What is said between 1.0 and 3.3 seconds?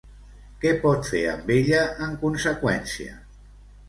fer amb ella, en conseqüència?